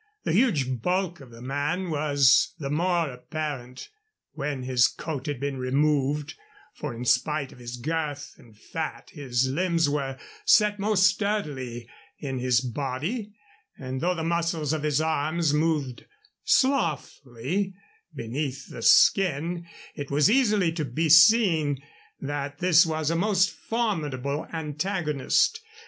The 0.23 0.31
huge 0.33 0.81
bulk 0.81 1.19
of 1.19 1.29
the 1.29 1.43
man 1.43 1.91
was 1.91 2.55
the 2.57 2.71
more 2.71 3.07
apparent 3.11 3.87
when 4.31 4.63
his 4.63 4.87
coat 4.87 5.27
had 5.27 5.39
been 5.39 5.57
removed, 5.57 6.33
for 6.73 6.95
in 6.95 7.05
spite 7.05 7.51
of 7.51 7.59
his 7.59 7.77
girth 7.77 8.33
and 8.39 8.57
fat 8.57 9.11
his 9.11 9.47
limbs 9.47 9.87
were 9.87 10.17
set 10.43 10.79
most 10.79 11.05
sturdily 11.05 11.87
in 12.17 12.39
his 12.39 12.61
body, 12.61 13.35
and 13.77 14.01
though 14.01 14.15
the 14.15 14.23
muscles 14.23 14.73
of 14.73 14.81
his 14.81 14.99
arms 15.01 15.53
moved 15.53 16.07
slothfully 16.43 17.75
beneath 18.11 18.71
the 18.71 18.81
skin, 18.81 19.67
it 19.93 20.09
was 20.09 20.31
easily 20.31 20.71
to 20.71 20.83
be 20.83 21.09
seen 21.09 21.79
that 22.19 22.57
this 22.57 22.87
was 22.87 23.11
a 23.11 23.15
most 23.15 23.51
formidable 23.51 24.47
antagonist. 24.51 25.61